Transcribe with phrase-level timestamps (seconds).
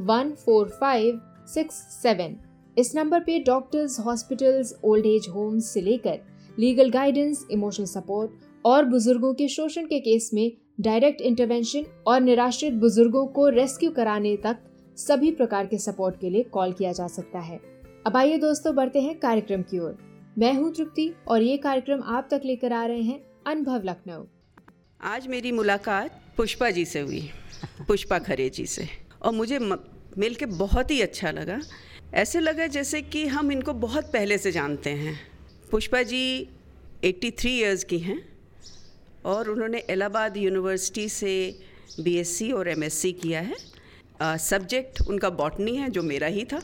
[0.00, 2.36] One four five six seven
[2.78, 6.20] इस number पे doctors hospitals old age homes से लेकर
[6.58, 8.30] लीगल गाइडेंस इमोशनल सपोर्ट
[8.64, 14.36] और बुज़ुर्गों के शोषण के केस में डायरेक्ट इंटरवेंशन और निराश्रित बुज़ुर्गों को रेस्क्यू कराने
[14.36, 14.58] तक
[14.98, 17.60] सभी प्रकार के सपोर्ट के लिए कॉल किया जा सकता है।
[18.06, 19.98] अब आइए दोस्तों बढ़ते हैं कार्यक्रम की ओर।
[20.38, 24.24] मैं हूँ तृप्ति और ये कार्यक्रम आप तक लेकर आ रहे हैं अनुभव लखनऊ।
[25.00, 27.22] आज मेरी मुलाकात पुष्पा जी से हुई।
[27.88, 28.88] पुष्पा खरे जी से।
[29.22, 29.58] और मुझे
[30.18, 31.60] मिल के बहुत ही अच्छा लगा।
[32.14, 35.18] ऐसे लगा जैसे कि हम इनको बहुत पहले से जानते हैं।
[35.70, 36.48] पुष्पा जी
[37.04, 38.20] 83 थ्री ईयर्स की हैं
[39.24, 41.34] और उन्होंने इलाहाबाद यूनिवर्सिटी से
[42.00, 43.56] बीएससी और एमएससी किया है।
[44.38, 46.62] सब्जेक्ट उनका बॉटनी है, जो मेरा ही था।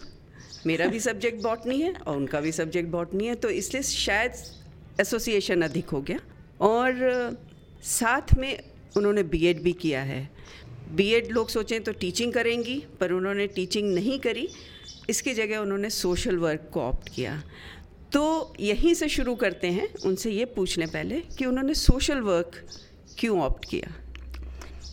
[0.66, 4.32] मेरा भी सब्जेक्ट बॉटनी है और उनका भी सब्जेक्ट बॉटनी है तो इसलिए शायद
[5.00, 6.18] एसोसिएशन अधिक हो गया।
[6.60, 7.38] और
[7.84, 8.58] साथ में
[8.96, 10.28] उन्होंने बीएड भी किया है।
[10.88, 14.48] बीएड लोग सोचें तो टीचिंग करेंगी, पर उन्होंने टीचिंग नहीं करी।
[15.10, 17.42] इसकी जगह उन्होंने सोशल वर्क को ऑप्ट किया।
[18.12, 22.62] तो यहीं से शुरू करते हैं उनसे ये पूछने पहले कि उन्होंने सोशल वर्क
[23.19, 23.92] क्यों ऑप्ट किया?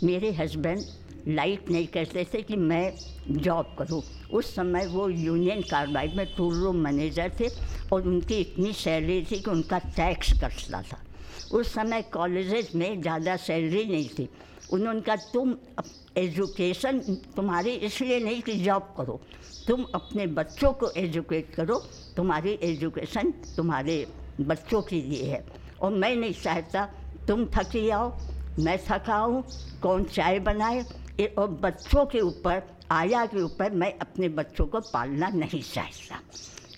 [0.04, 0.82] मेरे हस्बैंड
[1.28, 2.94] लाइक नहीं करते थे कि मैं
[3.32, 4.02] जॉब करूँ।
[4.34, 7.48] उस समय वो यूनियन कार्बाइड में टूर रूम मैनेजर थे
[7.94, 11.00] और उनकी इतनी सैलरी थी कि उनका टैक्स कटता था।
[11.52, 14.28] उस समय कॉलेजेस में ज़्यादा सैलरी नहीं थी।
[14.74, 15.56] उन्होंने कहा, तुम
[16.18, 17.00] एजुकेशन
[17.36, 19.20] तुम्हारी इसलिए नहीं कि जॉब करो।
[19.68, 21.78] तुम अपने बच्चों को एजुकेट करो।
[22.18, 24.06] तुम्हारी एजुकेशन तुम्हारे
[24.42, 25.46] बच्चों के लिए है।
[25.82, 26.86] और मैं नहीं चाहता
[27.28, 28.10] तुम थकी आओ,
[28.60, 29.44] मैं थका हूँ,
[29.82, 30.84] कौन चाय बनाए?
[31.38, 32.62] और बच्चों के ऊपर,
[32.92, 36.20] आया के ऊपर मैं अपने बच्चों को पालना नहीं चाहता।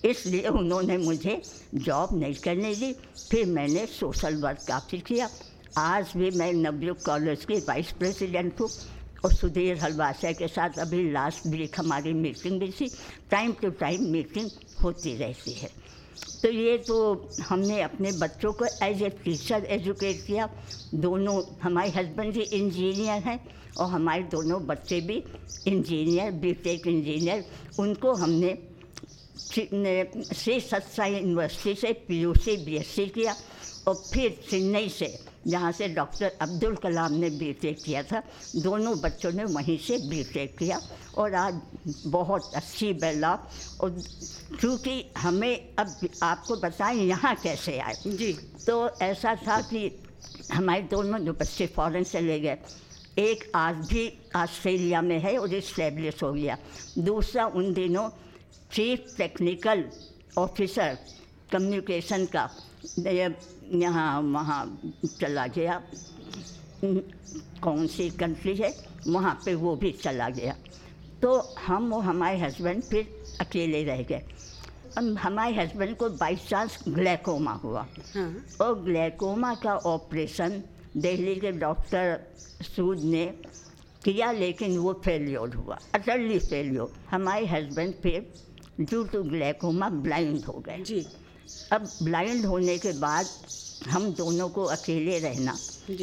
[0.08, 1.42] इसलिए उन्होंने मुझे
[1.74, 2.92] जॉब नहीं करने दी।
[3.30, 5.28] फिर मैंने सोशल वर्क काफ़ी किया।
[5.78, 8.68] आज भी मैं नवयुग कॉलेज के वाइस प्रेसिडेंट हूँ
[9.24, 12.88] और सुधीर हलवासिया के साथ अभी लास्ट वीक हमारी मीटिंग भी थी।
[13.30, 14.48] टाइम टू टाइम मीटिंग
[14.82, 15.68] होती रहती है।
[16.42, 16.96] तो ये तो
[17.48, 20.48] हमने अपने बच्चों को एज ए टीचर एजुकेट किया।
[20.94, 23.38] दोनों, हमारे हस्बैंड भी इंजीनियर हैं
[23.76, 25.22] और हमारे दोनों बच्चे भी
[25.66, 27.44] इंजीनियर बीटेक इंजीनियर
[27.80, 28.56] उनको हमने
[29.36, 33.34] श्री सत्साई यूनिवर्सिटी से पीयूसी बीएससी किया।
[33.86, 38.22] और फिर चेन्नई से जहाँ से डॉक्टर अब्दुल कलाम ने बी किया था
[38.56, 40.22] दोनों बच्चों ने वहीं से बी
[40.58, 40.80] किया
[41.18, 41.60] और आज
[42.06, 43.32] बहुत अच्छी बेला।
[43.80, 43.90] और
[44.60, 48.32] क्योंकि हमें अब आपको बताएँ यहाँ कैसे आए। जी।
[48.66, 49.90] तो ऐसा था कि
[50.52, 52.58] हमारे दोनों जो बच्चे फ़ौरन चले गए।
[53.18, 56.58] एक आज भी ऑस्ट्रेलिया में है और इस्टेब्लिश हो गया।
[56.98, 58.08] दूसरा उन दिनों
[58.72, 59.84] चीफ टेक्निकल
[60.38, 60.98] ऑफिसर
[61.52, 62.50] कम्युनिकेशन का
[63.72, 64.64] यहाँ वहाँ
[65.20, 65.82] चला गया।
[67.62, 68.74] कौन सी कंट्री है?
[69.08, 70.54] वहाँ पे वो भी चला गया।
[71.22, 71.36] तो
[71.66, 74.22] हम और हमारे हस्बैंड फिर अकेले रह गए।
[74.98, 78.30] हमारे हस्बैंड को बाई चांस ग्लैकोमा हुआ। हाँ।
[78.60, 80.62] और ग्लैकोमा का ऑपरेशन
[80.96, 82.18] दिल्ली के डॉक्टर
[82.64, 83.26] सूद ने
[84.04, 88.32] किया लेकिन वो फेलियर हुआ। अटरली फेलियर हमारे हस्बैंड फिर
[88.80, 91.06] ड्यू टू ग्लैकोमा ब्लाइंड हो गए। जी।
[91.72, 93.26] अब ब्लाइंड होने के बाद
[93.88, 95.52] हम दोनों को अकेले रहना।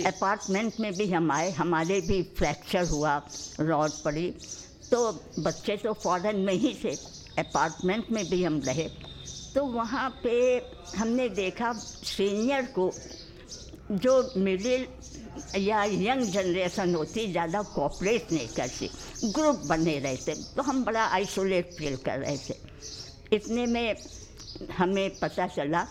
[0.07, 3.15] अपार्टमेंट में भी हम आए हमारे भी फ्रैक्चर हुआ
[3.61, 4.29] रॉड पड़ी।
[4.91, 6.95] तो बच्चे तो फॉरन में ही थे
[7.39, 8.87] अपार्टमेंट में भी हम रहे।
[9.53, 10.35] तो वहाँ पे
[10.95, 12.91] हमने देखा सीनियर को
[13.93, 14.85] जो मिडिल
[15.57, 18.89] या यंग जनरेशन होती ज़्यादा कोऑपरेट नहीं करती।
[19.31, 22.55] ग्रुप बने रहते तो हम बड़ा आइसोलेट फील कर रहे थे।
[23.33, 23.95] इतने में
[24.77, 25.83] हमें पता चला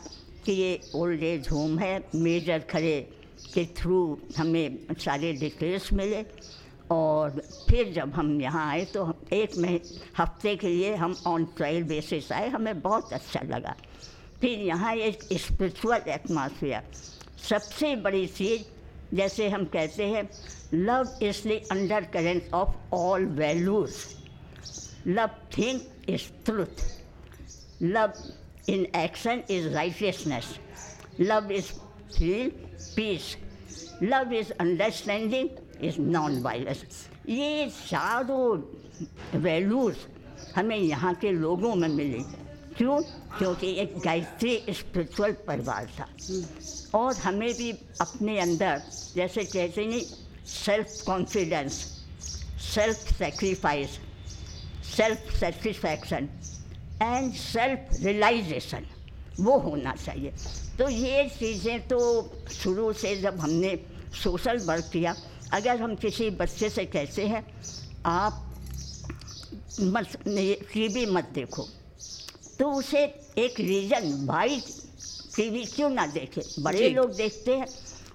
[0.45, 3.01] कि ये ओल्ड एज होम है, मेजर खड़े
[3.55, 6.25] के थ्रू हमें सारे डिटेल्स मिले
[6.91, 11.85] और फिर जब हम यहाँ आए तो एक महीने हफ़्ते के लिए हम ऑन ट्रायल
[11.85, 13.75] बेसिस आए, हमें बहुत अच्छा लगा।
[14.41, 16.83] फिर यहाँ एक स्पिरिचुअल एटमॉस्फेयर
[17.49, 18.63] सबसे बड़ी चीज़,
[19.17, 20.29] जैसे हम कहते हैं
[20.75, 21.61] love is the
[22.13, 23.97] undercurrent of all values
[25.09, 26.85] love think is truth
[27.83, 28.13] love
[28.69, 30.55] in action is righteousness
[31.21, 31.73] love is
[32.17, 32.51] feel
[32.97, 33.37] peace
[34.03, 35.49] love is understanding
[35.85, 39.97] is non violence ये चारों वैल्यूज़
[40.57, 42.25] हमें यहाँ के लोगों में मिली।
[42.77, 43.01] क्यों?
[43.39, 46.07] क्योंकि एक गायत्री स्पिरिचुअल परिवार था।
[46.95, 47.71] और हमें भी
[48.01, 48.83] अपने अंदर,
[49.15, 50.01] जैसे कहते नहीं
[50.47, 51.73] self confidence
[52.75, 53.99] self sacrifice
[54.97, 56.29] self satisfaction
[57.03, 58.87] and self realisation
[59.41, 60.33] वो होना चाहिए।
[60.79, 61.99] तो ये चीज़ें तो
[62.53, 63.75] शुरू से जब हमने
[64.23, 65.15] सोशल वर्क किया
[65.53, 67.45] अगर हम किसी बच्चे से कहते हैं
[68.07, 68.49] आप
[69.81, 71.67] मत टी मत देखो।
[72.59, 73.05] तो उसे
[73.39, 74.61] एक रीज़न भाई
[75.37, 76.43] टी वी क्यों ना देखे?
[76.63, 77.67] बड़े लोग देखते हैं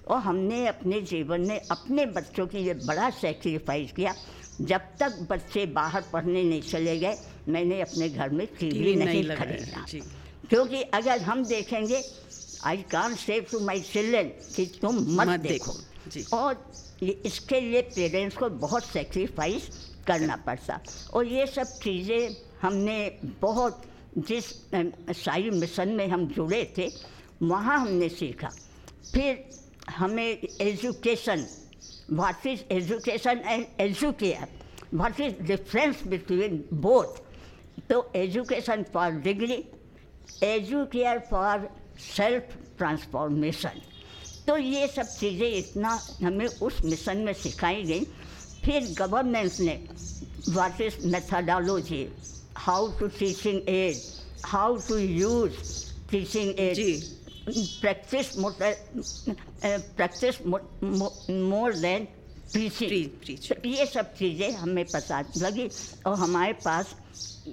[0.08, 4.14] और हमने अपने जीवन में अपने बच्चों के लिए बड़ा सेक्रीफाइस किया।
[4.60, 7.16] जब तक बच्चे बाहर पढ़ने नहीं चले गए
[7.48, 9.84] मैंने अपने घर में टीवी नहीं, नहीं खरीदा।
[10.48, 12.02] क्योंकि अगर हम देखेंगे
[12.66, 15.72] I can save to my children कि तुम मत, मत देखो,
[16.14, 16.72] देखो। और
[17.02, 19.68] इसके लिए पेरेंट्स को बहुत सेक्रीफाइस
[20.06, 20.80] करना पड़ता।
[21.14, 22.98] और ये सब चीज़ें हमने
[23.40, 23.82] बहुत
[24.18, 24.44] जिस
[25.16, 26.88] साई मिशन में हम जुड़े थे
[27.42, 28.48] वहाँ हमने सीखा।
[29.12, 29.44] फिर
[29.90, 31.46] हमें education
[32.10, 34.46] what is education and educare
[34.94, 37.20] what is difference between both
[37.90, 39.62] तो education for degree
[40.44, 41.68] educare for
[42.00, 43.80] self transformation
[44.46, 48.04] तो ये सब चीज़ें इतना हमें उस मिशन में सिखाई गई।
[48.64, 49.74] फिर गवर्नमेंट ने
[50.54, 52.02] what is methodology
[52.56, 54.02] how to teaching as
[54.46, 55.52] how to use
[56.10, 56.78] teaching as
[57.80, 58.34] practice
[59.96, 62.08] practice more than
[62.52, 65.68] teaching ये सब चीज़ें हमें पता लगी
[66.06, 66.94] और हमारे पास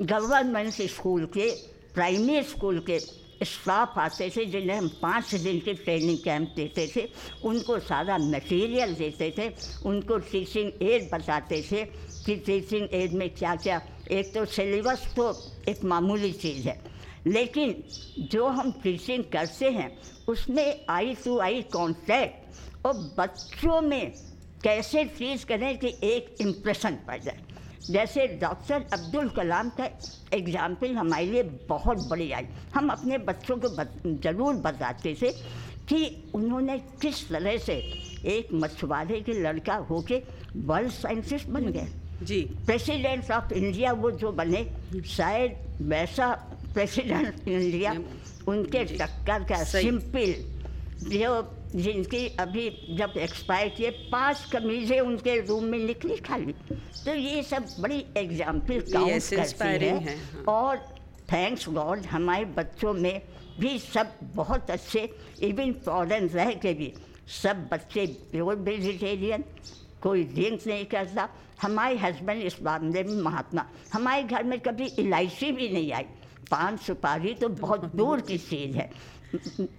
[0.01, 1.50] गवर्नमेंट स्कूल के
[1.94, 3.00] प्राइमरी स्कूल के
[3.45, 7.01] स्टाफ आते थे जिन्हें हम पाँच दिन के ट्रेनिंग कैंप देते थे।
[7.45, 9.47] उनको सारा मटेरियल देते थे।
[9.86, 11.83] उनको टीचिंग एड बताते थे
[12.25, 13.81] कि टीचिंग एड में क्या क्या
[14.12, 15.31] एक तो सिलेबस तो
[15.69, 16.80] एक मामूली चीज़ है।
[17.27, 17.83] लेकिन
[18.31, 19.89] जो हम टीचिंग करते हैं
[20.27, 24.13] उसमें आई टू आई कॉन्टैक्ट और बच्चों में
[24.66, 27.44] कैसे चीज़ करें कि एक इम्प्रेशन पड़ जाए।
[27.90, 29.90] जैसे डॉक्टर अब्दुल कलाम का
[30.34, 33.92] एग्ज़ाम्पल हमारे लिए बहुत बड़ी आई। हम अपने बच्चों को बत,
[34.24, 35.32] ज़रूर बताते थे
[35.90, 37.74] कि उन्होंने किस तरह से
[38.28, 40.22] एक मछुआरे के लड़का होके
[40.58, 41.88] वर्ल्ड साइंटिस्ट बन गए
[42.24, 44.66] जी। प्रेसिडेंट ऑफ़ इंडिया वो जो बने
[45.08, 46.32] शायद वैसा
[46.74, 47.92] प्रेसिडेंट इंडिया
[48.48, 50.34] उनके टक्कर का सिंपल
[51.10, 51.42] जो
[51.75, 56.54] जिनकी अभी जब एक्सपायर किए पाँच कमीज़ें उनके रूम में निकली खाली।
[57.06, 60.78] तो ये सब बड़ी एग्ज़ाम्पल काउंट करती है। हाँ। और
[61.31, 63.21] थैंक्स गॉड हमारे बच्चों में
[63.59, 65.09] भी सब बहुत अच्छे
[65.44, 66.94] इवन फॉरन रह के भी
[67.42, 69.44] सब बच्चे प्योर वेजिटेरियन
[70.02, 71.28] कोई ड्रिंक नहीं करता।
[71.61, 76.04] हमारे हस्बैंड इस मामले में महात्मा। हमारे घर में कभी इलायची भी नहीं आई।
[76.52, 78.90] पान सुपारी तो बहुत दूर की चीज़ है।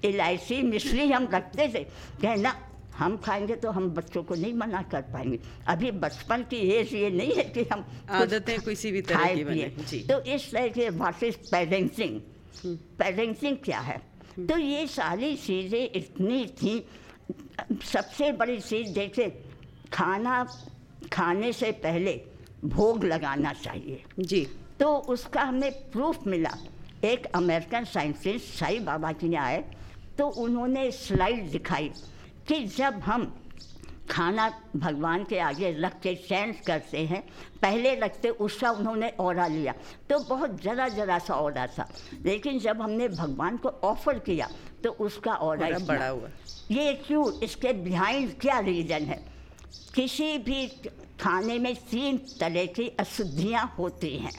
[0.05, 1.85] इलायची मिश्री हम रखते थे।
[2.23, 2.55] कहना
[2.97, 7.11] हम खाएँगे तो हम बच्चों को नहीं मना कर पाएँगे। अभी बचपन की एज ये
[7.11, 9.69] नहीं है कि हम आदतें किसी भी तरह की बने।
[10.09, 10.87] तो इस तरह के
[11.29, 12.21] इज़ पेरेंटिंग
[12.99, 14.01] पेरेंटिंग क्या है?
[14.39, 16.87] तो ये सारी चीज़ें इतनी थी।
[17.85, 19.29] सबसे बड़ी चीज़ जैसे
[19.93, 20.45] खाना
[21.13, 22.21] खाने से पहले
[22.65, 24.47] भोग लगाना चाहिए। जी।
[24.81, 26.57] तो उसका हमें प्रूफ मिला।
[27.05, 29.65] एक अमेरिकन साइंटिस्ट साई बाबा जी ने आए
[30.19, 31.91] तो उन्होंने स्लाइड दिखाई
[32.49, 33.35] कि जब हम
[34.11, 37.23] खाना भगवान के आगे रख के चेंज करते हैं
[37.63, 39.73] पहले रखते उसका उन्होंने और लिया।
[40.11, 41.89] तो बहुत ज़रा ज़रा सा और था।
[42.25, 44.49] लेकिन जब हमने भगवान को ऑफ़र किया
[44.85, 46.29] तो उसका और बड़ा हुआ।
[46.71, 47.41] ये क्यों?
[47.41, 49.23] इसके बिहाइंड क्या रीज़न है?
[49.95, 50.67] किसी भी
[51.21, 54.33] खाने में तीन तरह की अशुद्धियाँ होती हैं।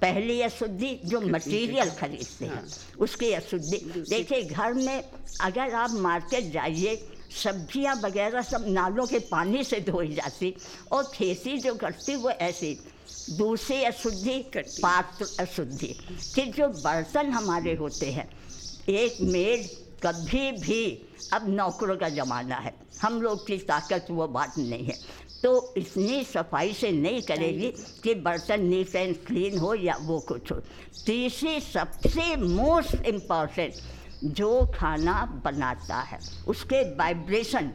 [0.00, 3.78] पहली अशुद्धि जो मटेरियल खरीदते हैं हाँ। उसकी अशुद्धि
[4.10, 5.02] देखिए घर में
[5.42, 6.96] अगर आप मार्केट जाइए
[7.42, 10.54] सब्ज़ियाँ वगैरह सब नालों के पानी से धोई जाती
[10.92, 12.78] और खेती जो करती वो ऐसी।
[13.38, 15.94] दूसरी अशुद्धि पात्र अशुद्धि
[16.34, 18.28] कि जो बर्तन हमारे होते हैं
[18.88, 19.66] एक मेड
[20.02, 20.82] कभी भी
[21.32, 24.94] अब नौकरों का ज़माना है। हम लोग की ताकत वो बात नहीं है।
[25.42, 27.68] तो इतनी सफ़ाई से नहीं करेगी
[28.02, 30.56] कि बर्तन नीट एंड क्लीन हो या वो कुछ हो।
[31.06, 33.74] तीसरी सबसे मोस्ट इंपॉर्टेंट
[34.24, 37.70] जो खाना बनाता है उसके वाइब्रेशन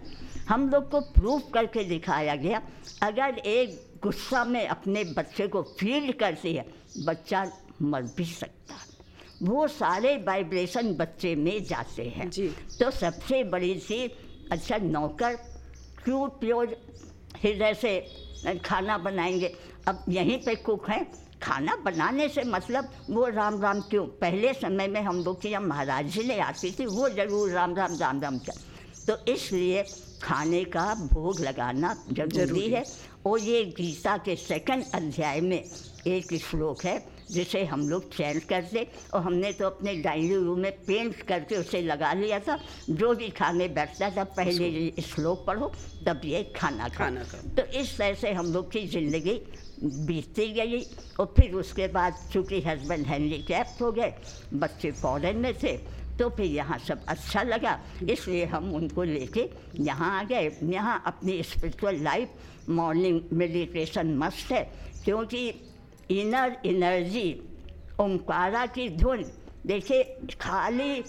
[0.50, 2.62] हम लोग को प्रूव करके दिखाया गया।
[3.04, 6.66] अगर एक गुस्सा में अपने बच्चे को फील करती है
[7.06, 7.46] बच्चा
[7.82, 8.93] मर भी सकता है।
[9.44, 12.48] वो सारे वाइब्रेशन बच्चे में जाते हैं। जी।
[12.80, 14.12] तो सबसे बड़ी चीज़
[14.52, 15.36] अच्छा नौकर
[16.04, 16.76] क्यों प्योर
[17.44, 19.54] हृदय से खाना बनाएँगे।
[19.88, 21.06] अब यहीं पे कुक हैं।
[21.44, 24.06] खाना बनाने से मतलब वो राम राम क्यों?
[24.20, 27.76] पहले समय में हम लोग की जब महाराज जी ने आती थी वो ज़रूर राम
[27.76, 28.62] राम राम राम कर
[29.08, 29.84] तो इसलिए
[30.22, 32.84] खाने का भोग लगाना ज़रूरी ज़रूरी। है।
[33.26, 35.64] और ये गीता के सेकंड अध्याय में
[36.08, 36.98] एक श्लोक है
[37.32, 41.82] जिसे हम लोग चैन करते और हमने तो अपने डाइनिंग रूम में पेंट करके उसे
[41.82, 45.72] लगा लिया था। जो भी खाने बैठता था पहले श्लोक पढ़ो
[46.08, 47.24] तब ये खाना खाना।
[47.58, 49.42] तो इस तरह से हम लोग की ज़िंदगी
[49.84, 50.82] बीतती गई
[51.20, 54.14] और फिर उसके बाद चूँकि हस्बैंड हैंडीकैप्ट हो गए
[54.54, 55.78] बच्चे फॉरेन में थे
[56.20, 59.50] तो फिर यहाँ सब अच्छा लगा। इसलिए हम उनको लेके
[59.80, 64.62] यहाँ आ गए। यहाँ अपनी स्पिरिचुअल लाइफ मॉर्निंग मेडिटेशन मस्त है
[65.04, 65.50] क्योंकि
[66.12, 67.30] इनर एनर्जी
[68.00, 69.24] ओंकारा की धुन।
[69.66, 70.04] देखिए
[70.42, 71.04] खाली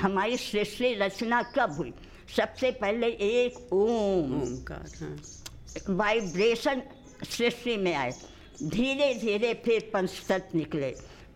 [0.00, 1.92] हमारी सृष्टि रचना कब हुई?
[2.36, 4.32] सबसे पहले एक ओम
[4.70, 5.16] हाँ।
[5.88, 6.82] वाइब्रेशन
[7.24, 8.12] सृष्टि में आए।
[8.62, 10.90] धीरे धीरे फिर पंचतत्व निकले।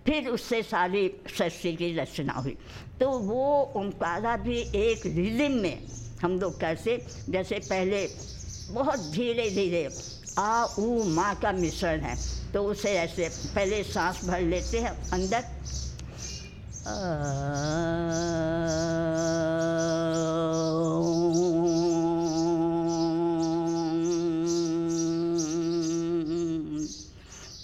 [0.07, 2.57] फिर उससे सारी सृष्टि की रचना हुई।
[3.01, 5.87] तो वो ओंकारा भी एक रिदिम में
[6.23, 8.07] हम लोग कैसे जैसे पहले
[8.71, 9.89] बहुत धीरे धीरे
[10.39, 12.17] आ, ऊ माँ का मिश्रण है।
[12.53, 15.55] तो उसे ऐसे पहले सांस भर लेते हैं अंदर।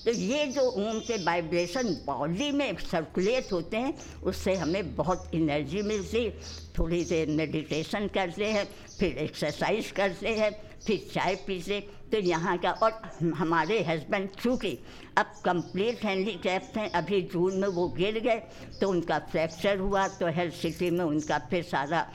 [0.05, 5.83] तो ये जो ओम के वाइब्रेशन बॉडी में सर्कुलेट होते हैं, उससे हमें बहुत एनर्जी
[5.83, 6.29] मिलती
[6.79, 10.51] थोड़ी देर मेडिटेशन करते हैं, फिर एक्सरसाइज करते हैं,
[10.87, 12.93] फिर चाय पीते तो यहाँ का और
[13.37, 14.79] हमारे हस्बैंड चूँकि
[15.19, 18.43] अब कंप्लीट हैंडीकैप्ट हैं, अभी जून में वो गिर गए
[18.81, 22.07] तो उनका फ्रैक्चर हुआ तो हेल्थ सिटी में उनका फिर सारा,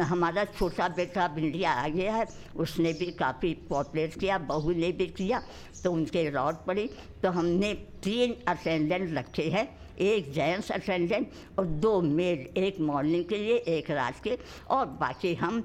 [0.00, 2.26] हमारा छोटा बेटा इंडिया आ गया है,
[2.56, 5.42] उसने भी काफ़ी कॉपरेट किया, बहू ने भी किया
[5.82, 6.88] तो उनके रॉड पड़ी
[7.22, 7.74] तो हमने
[8.04, 13.90] तीन अटेंडेंट रखे हैं, एक जेंट्स अटेंडेंट और दो मेड एक मॉर्निंग के लिए, एक
[13.90, 14.38] रात के,
[14.70, 15.60] और बाकी हम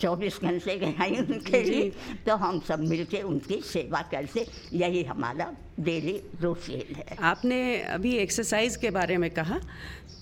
[0.00, 1.90] चौबीस घंटे गए उनके लिए
[2.26, 8.76] तो हम सब मिलके उनकी सेवा करते। यही हमारा डेली रूटीन है। आपने अभी एक्सरसाइज
[8.76, 9.58] के बारे में कहा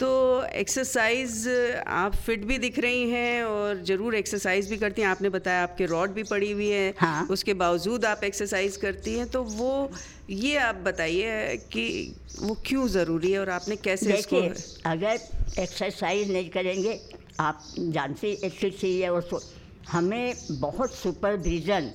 [0.00, 0.10] तो
[0.54, 1.46] एक्सरसाइज
[1.86, 5.86] आप फिट भी दिख रही हैं और ज़रूर एक्सरसाइज भी करती हैं। आपने बताया आपके
[5.86, 9.90] रॉड भी पड़ी हुई है हाँ। उसके बावजूद आप एक्सरसाइज करती हैं। तो वो
[10.30, 11.86] ये आप बताइए कि
[12.40, 14.40] वो क्यों ज़रूरी है और आपने कैसे इसको
[14.90, 15.18] अगर
[15.60, 17.00] एक्सरसाइज नहीं करेंगे
[17.40, 19.40] आप जानते एक्सरसाइज है उसको
[19.88, 21.90] हमें बहुत सुपरविजन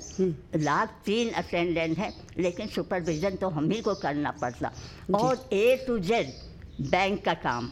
[0.55, 4.71] लाख तीन अटेंडेंट है लेकिन सुपरविजन तो हम ही को करना पड़ता।
[5.15, 6.33] और ए टू जेड
[6.81, 7.69] बैंक का काम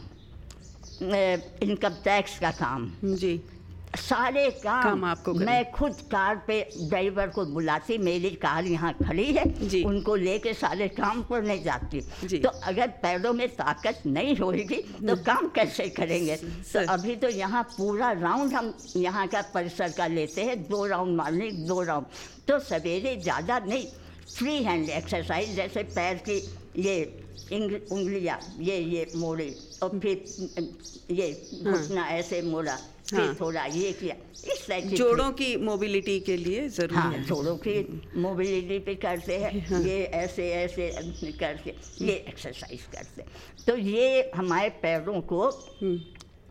[1.02, 3.40] इनकम टैक्स का काम। जी।
[3.88, 9.24] सारे काम, काम आपको मैं खुद कार पे ड्राइवर को बुलाती मेरी कार यहाँ खड़ी
[9.26, 9.44] है।
[9.84, 12.00] उनको लेके सारे काम पर नहीं जाती।
[12.38, 16.36] तो अगर पैरों में ताकत नहीं होगी तो काम कैसे करेंगे?
[16.36, 21.16] तो अभी तो यहाँ पूरा राउंड हम यहाँ का परिसर का लेते हैं दो राउंड
[21.16, 22.06] मॉर्निंग दो राउंड।
[22.48, 23.86] तो सवेरे ज़्यादा नहीं
[24.28, 26.38] फ्री हैंड एक्सरसाइज जैसे पैर की
[26.78, 29.50] ये उंगलियाँ ये ये मोड़ी
[29.82, 30.24] और फिर
[31.10, 32.78] ये घुटना ऐसे मोड़ा।
[33.14, 34.14] हाँ। थोड़ा ये किया।
[34.52, 39.38] इस तरह की जोड़ों की मोबिलिटी के लिए ज़रूरी हाँ जोड़ों की मोबिलिटी पे करते
[39.38, 40.90] हैं। हाँ। ये ऐसे ऐसे
[41.38, 41.74] करके
[42.04, 45.50] ये एक्सरसाइज करते हैं। तो ये हमारे पैरों को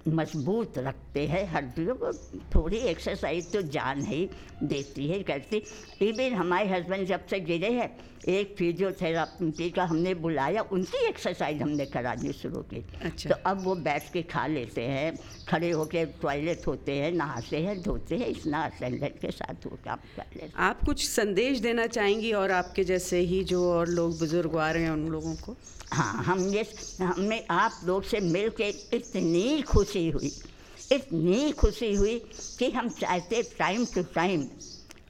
[0.07, 2.11] मज़बूत रखते हैं। हड्डियों को
[2.55, 4.29] थोड़ी एक्सरसाइज तो जान ही
[4.63, 5.63] देती है करती।
[6.01, 7.89] इवन हमारे हस्बैंड जब से गिरे हैं
[8.27, 13.75] एक फिजियोथेरापी का हमने बुलाया उनकी एक्सरसाइज हमने करानी शुरू की। अच्छा। तो अब वो
[13.87, 15.13] बैठ के खा लेते हैं
[15.49, 19.99] खड़े होके टॉयलेट होते हैं नहाते हैं धोते हैं इतना अटेंडेंट के साथ वो काम
[20.15, 24.57] कर लेते आप कुछ संदेश देना चाहेंगी और आपके जैसे ही जो और लोग बुज़ुर्ग
[24.57, 25.55] आ रहे हैं उन लोगों को?
[25.93, 26.65] हाँ हम ये
[27.01, 30.31] हमें आप लोग से मिल के इतनी खुशी हुई
[30.91, 32.17] इतनी खुशी हुई
[32.59, 34.47] कि हम चाहते टाइम टू टाइम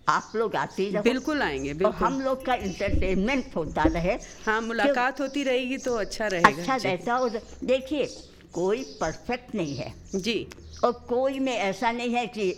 [0.09, 4.13] आप लोग आते रहो। बिल्कुल आएँगे बिल्कुल। हम लोग का इंटरटेनमेंट होता रहे।
[4.45, 8.05] हाँ मुलाकात होती रहेगी तो अच्छा रहेगा। अच्छा रहता और देखिए
[8.53, 10.47] कोई परफेक्ट नहीं है। जी।
[10.83, 12.51] और कोई में ऐसा नहीं है कि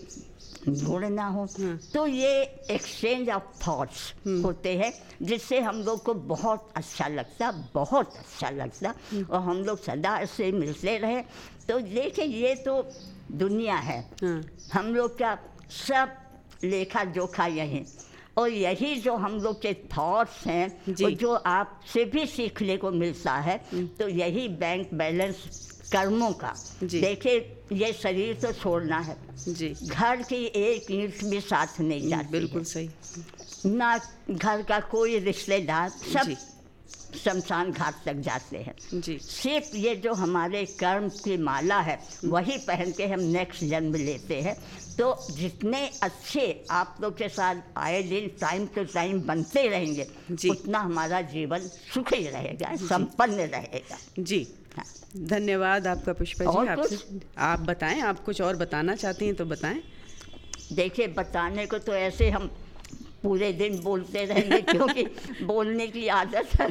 [0.67, 2.31] गुण ना हो। हाँ। तो ये
[2.71, 4.13] एक्सचेंज ऑफ़ थॉट्स
[4.43, 8.93] होते हैं जिससे हम लोग को बहुत अच्छा लगता बहुत अच्छा लगता।
[9.29, 11.21] और हम लोग सदा से मिलते रहे।
[11.69, 12.81] तो देखिए ये तो
[13.31, 14.41] दुनिया है। हाँ।
[14.73, 15.37] हम लोग का
[15.87, 16.17] सब
[16.63, 17.83] लेखा जोखा यही
[18.37, 22.91] और यही जो हम लोग के थॉट्स हैं जी। और जो आपसे भी सीखने को
[22.91, 23.57] मिलता है
[23.99, 27.37] तो यही बैंक बैलेंस कर्मों का। देखिए
[27.73, 29.15] ये शरीर तो छोड़ना है।
[29.47, 32.89] जी। घर की एक ईंट भी साथ नहीं जाती बिल्कुल सही।
[33.67, 33.97] ना
[34.29, 36.35] घर का कोई रिश्तेदार सब
[37.15, 42.57] शमशान घाट तक जाते हैं। जी। सिर्फ़ ये जो हमारे कर्म की माला है वही
[42.57, 44.55] पहन के हम नेक्स्ट जन्म लेते हैं।
[44.99, 50.49] तो जितने अच्छे आप लोग के साथ आए दिन टाइम टू टाइम बनते रहेंगे जी।
[50.49, 51.59] उतना हमारा जीवन
[51.93, 54.85] सुखी रहेगा संपन्न रहेगा। जी। हाँ।
[55.27, 56.97] धन्यवाद आपका पुष्पा जी। आपसे
[57.49, 59.81] आप बताएँ आप कुछ और बताना चाहती हैं तो बताएँ।
[60.73, 62.47] देखिए बताने को तो ऐसे हम
[63.23, 65.03] पूरे दिन बोलते रहेंगे क्योंकि
[65.43, 66.69] बोलने की आदत है।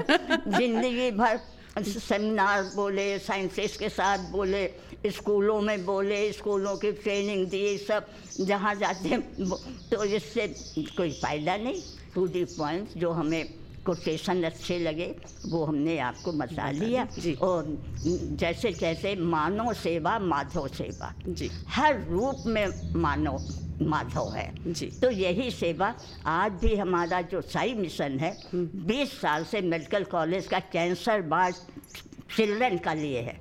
[0.58, 1.40] ज़िंदगी भर
[1.84, 4.66] सेमिनार बोले साइंसिस के साथ बोले,
[5.06, 8.06] स्कूलों में बोले, स्कूलों की ट्रेनिंग दी, सब
[8.40, 9.16] जहाँ जाते
[9.90, 10.46] तो इससे
[10.96, 11.82] कोई फ़ायदा नहीं।
[12.14, 13.44] टू दी पॉइंट जो हमें
[13.88, 15.14] कोटेशन अच्छे लगे
[15.46, 17.66] वो हमने आपको बता दिया। जी। और
[18.40, 22.66] जैसे जैसे मानव सेवा माधव सेवा। जी। हर रूप में
[22.96, 23.48] मानव
[23.82, 25.94] माधव है। जी। तो यही सेवा
[26.26, 31.54] आज भी हमारा जो साई मिशन है बीस साल से मेडिकल कॉलेज का कैंसर वार्ड
[32.36, 33.36] चिल्ड्रन का लिए है।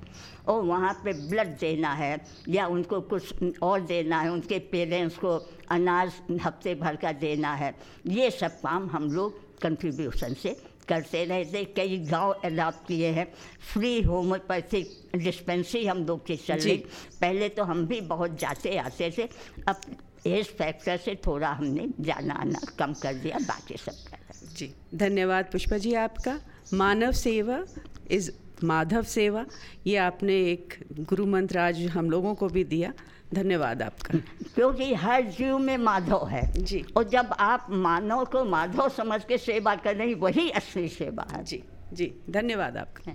[0.48, 2.16] और वहाँ पे ब्लड देना है
[2.48, 5.36] या उनको कुछ और देना है उनके पेरेंट्स को
[5.70, 6.12] अनाज
[6.42, 7.74] हफ़्ते भर का देना है।
[8.06, 10.56] ये सब काम हम लोग कंट्रीब्यूशन से
[10.88, 13.26] करते रहते कई गाँव अडॉप्ट किए हैं।
[13.72, 16.76] फ्री होम्योपैथिक डिस्पेंसरी हम लोग की चल रही।
[17.20, 19.28] पहले तो हम भी बहुत जाते आते थे।
[19.68, 19.80] अब
[20.26, 24.16] एज फैक्टर से थोड़ा हमने जाना आना कम कर दिया बाकी सब कर
[24.56, 26.38] जी धन्यवाद पुष्पा जी आपका।
[26.74, 27.62] मानव सेवा
[28.10, 28.30] इज़
[28.64, 29.44] माधव सेवा।
[29.86, 32.92] ये आपने एक गुरु मंत्र आज हम लोगों को भी दिया।
[33.34, 34.18] धन्यवाद आपका।
[34.54, 39.38] क्योंकि हर जीव में माधव है। जी। और जब आप मानव को माधव समझ के
[39.38, 41.62] सेवा कर रही वही असली सेवा है। जी
[41.92, 43.12] जी धन्यवाद आपका।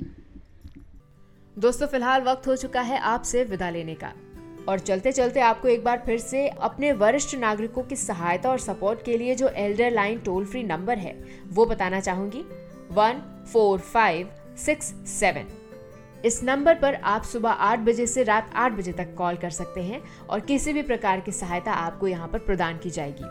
[1.57, 4.13] दोस्तों फ़िलहाल वक्त हो चुका है आपसे विदा लेने का।
[4.69, 9.03] और चलते चलते आपको एक बार फिर से अपने वरिष्ठ नागरिकों की सहायता और सपोर्ट
[9.05, 12.45] के लिए जो elder line toll free number है वो बताना चाहूँगी।
[12.91, 15.45] One four five six seven.
[16.25, 19.81] इस नंबर पर आप सुबह आठ बजे से रात आठ बजे तक कॉल कर सकते
[19.81, 23.23] हैं और किसी भी प्रकार की सहायता आपको यहाँ पर प्रदान की जाएगी।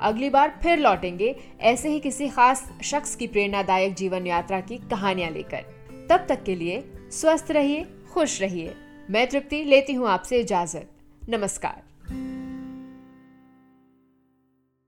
[0.00, 5.30] अगली बार फिर लौटेंगे ऐसे ही किसी खास शख्स की प्रेरणादायक जीवन यात्रा की कहानियाँ
[5.30, 5.64] लेकर।
[6.10, 8.74] तब तक के लिए स्वस्थ रहिए, खुश रहिए।
[9.10, 10.90] मैं तृप्ति लेती हूँ आपसे इजाज़त।
[11.28, 11.82] नमस्कार।